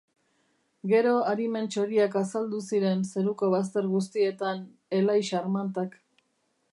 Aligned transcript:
Gero 0.91 1.11
arimen 1.33 1.67
txoriak 1.75 2.17
azaldu 2.21 2.63
ziren 2.77 3.05
zeruko 3.13 3.49
bazter 3.57 3.91
guztietan, 3.91 4.65
elai 5.01 5.19
xarmantak. 5.29 5.95